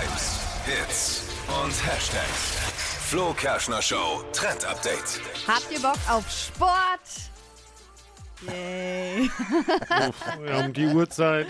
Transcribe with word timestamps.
Hypes, 0.00 0.40
Hits 0.64 1.22
und 1.62 1.72
Hashtags. 1.86 2.56
Flo 3.10 3.34
Kerschner 3.34 3.82
Show 3.82 4.22
Trend 4.32 4.64
Update. 4.64 5.20
Habt 5.46 5.66
ihr 5.70 5.80
Bock 5.80 5.98
auf 6.08 6.24
Sport? 6.30 7.30
Yay. 8.46 9.28
Ja, 10.46 10.64
um 10.64 10.72
die 10.72 10.86
Uhrzeit. 10.86 11.46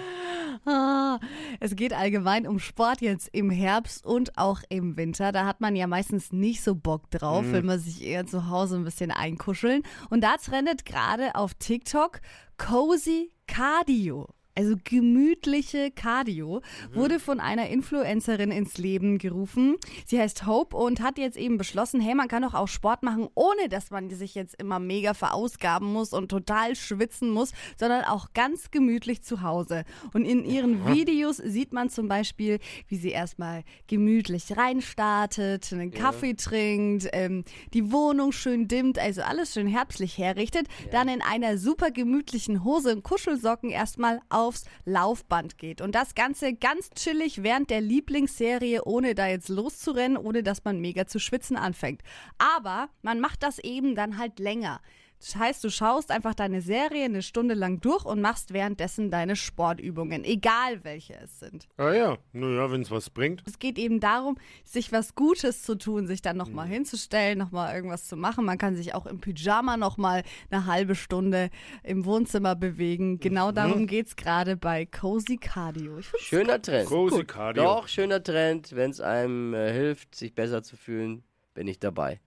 Ah, 0.67 1.21
Es 1.61 1.77
geht 1.77 1.93
allgemein 1.93 2.45
um 2.49 2.59
Sport 2.59 3.03
jetzt 3.03 3.28
im 3.33 3.51
Herbst 3.51 4.04
und 4.04 4.37
auch 4.37 4.62
im 4.69 4.96
Winter. 4.96 5.30
Da 5.30 5.44
hat 5.46 5.60
man 5.60 5.76
ja 5.76 5.87
meistens 5.87 6.32
nicht 6.32 6.64
so 6.64 6.74
Bock 6.74 7.08
drauf, 7.12 7.44
will 7.53 7.62
man 7.62 7.78
sich 7.78 8.03
eher 8.03 8.26
zu 8.26 8.48
Hause 8.51 8.76
ein 8.76 8.85
bisschen 8.85 9.12
einkuscheln. 9.12 9.82
Und 10.08 10.22
da 10.24 10.37
trendet 10.38 10.85
gerade 10.85 11.37
auf 11.37 11.54
TikTok 11.54 12.21
Cozy 12.58 13.30
Cardio. 13.46 14.28
Also 14.61 14.77
gemütliche 14.85 15.90
Cardio 15.90 16.60
wurde 16.92 17.19
von 17.19 17.41
einer 17.41 17.70
Influencerin 17.70 18.51
ins 18.51 18.77
Leben 18.77 19.16
gerufen. 19.16 19.77
Sie 20.05 20.20
heißt 20.20 20.45
Hope 20.45 20.77
und 20.77 21.00
hat 21.00 21.16
jetzt 21.16 21.38
eben 21.38 21.56
beschlossen, 21.56 21.98
hey, 21.98 22.14
man 22.14 22.28
kann 22.28 22.42
doch 22.42 22.52
auch 22.52 22.69
Sport 22.69 23.02
machen, 23.02 23.28
ohne 23.34 23.70
dass 23.70 23.91
man 23.91 24.10
sich 24.10 24.34
jetzt 24.34 24.60
immer 24.60 24.78
mega 24.78 25.14
verausgaben 25.14 25.91
muss 25.91 26.12
und 26.12 26.28
total 26.28 26.77
schwitzen 26.77 27.30
muss, 27.30 27.52
sondern 27.78 28.05
auch 28.05 28.34
ganz 28.34 28.70
gemütlich 28.70 29.23
zu 29.23 29.41
Hause. 29.41 29.86
Und 30.12 30.27
in 30.27 30.45
ihren 30.45 30.86
Videos 30.86 31.38
sieht 31.38 31.72
man 31.72 31.88
zum 31.88 32.08
Beispiel, 32.08 32.58
wie 32.86 32.97
sie 32.97 33.12
erstmal 33.12 33.64
gemütlich 33.86 34.58
reinstartet, 34.58 35.72
einen 35.72 35.91
Kaffee 35.91 36.34
trinkt, 36.34 37.08
ähm, 37.14 37.45
die 37.72 37.91
Wohnung 37.92 38.30
schön 38.30 38.69
dimmt, 38.69 38.98
also 38.98 39.22
alles 39.22 39.55
schön 39.55 39.69
herbstlich 39.69 40.19
herrichtet, 40.19 40.66
dann 40.91 41.08
in 41.08 41.22
einer 41.22 41.56
super 41.56 41.91
gemütlichen 41.91 42.62
Hose 42.62 42.95
und 42.95 43.05
Kuschelsocken 43.05 43.70
erstmal 43.70 44.20
aufs 44.50 44.64
Laufband 44.84 45.59
geht. 45.59 45.80
Und 45.80 45.95
das 45.95 46.16
Ganze 46.16 46.54
ganz 46.54 46.91
chillig 46.91 47.45
während 47.45 47.70
der 47.70 47.80
Lieblingsserie, 47.80 48.82
ohne 48.84 49.14
da 49.14 49.28
jetzt 49.28 49.48
loszurennen, 49.48 50.16
ohne 50.18 50.42
dass 50.42 50.64
man 50.64 50.80
mega 50.80 51.06
zu 51.06 51.20
schwitzen 51.20 51.56
anfängt. 51.56 52.02
Aber 52.38 52.88
man 53.02 53.20
macht 53.20 53.44
das 53.44 53.60
eben 53.60 53.94
dann 53.94 54.19
halt 54.19 54.41
länger. 54.41 54.80
Das 55.20 55.36
heißt, 55.36 55.62
du 55.64 55.70
schaust 55.70 56.10
einfach 56.10 56.34
deine 56.34 56.62
Serie 56.62 57.04
eine 57.04 57.20
Stunde 57.20 57.54
lang 57.54 57.80
durch 57.80 58.06
und 58.06 58.22
machst 58.22 58.54
währenddessen 58.54 59.10
deine 59.10 59.36
Sportübungen, 59.36 60.24
egal 60.24 60.82
welche 60.82 61.14
es 61.22 61.38
sind. 61.38 61.68
Ah 61.76 61.92
ja, 61.92 62.18
naja, 62.32 62.72
wenn 62.72 62.80
es 62.80 62.90
was 62.90 63.10
bringt. 63.10 63.42
Es 63.46 63.58
geht 63.58 63.78
eben 63.78 64.00
darum, 64.00 64.38
sich 64.64 64.92
was 64.92 65.14
Gutes 65.14 65.62
zu 65.62 65.76
tun, 65.76 66.06
sich 66.06 66.22
dann 66.22 66.38
nochmal 66.38 66.66
hinzustellen, 66.66 67.38
nochmal 67.38 67.74
irgendwas 67.74 68.06
zu 68.06 68.16
machen. 68.16 68.46
Man 68.46 68.56
kann 68.56 68.76
sich 68.76 68.94
auch 68.94 69.04
im 69.04 69.20
Pyjama 69.20 69.76
nochmal 69.76 70.22
eine 70.50 70.64
halbe 70.64 70.94
Stunde 70.94 71.50
im 71.82 72.06
Wohnzimmer 72.06 72.56
bewegen. 72.56 73.20
Genau 73.20 73.52
darum 73.52 73.86
geht's 73.86 74.16
gerade 74.16 74.56
bei 74.56 74.86
Cozy 74.86 75.36
Cardio. 75.36 76.00
Schöner 76.18 76.62
Trend. 76.62 76.88
Große 76.88 77.26
Cardio. 77.26 77.62
Doch, 77.62 77.88
schöner 77.88 78.22
Trend. 78.22 78.74
Wenn 78.74 78.91
es 78.91 79.00
einem 79.00 79.52
äh, 79.52 79.70
hilft, 79.70 80.14
sich 80.14 80.34
besser 80.34 80.62
zu 80.62 80.76
fühlen, 80.76 81.22
bin 81.52 81.68
ich 81.68 81.78
dabei. 81.78 82.18